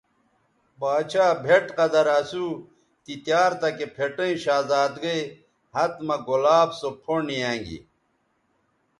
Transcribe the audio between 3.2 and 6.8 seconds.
تیار تکے پھٹیئں شہزادگئ ھت مہ گلاب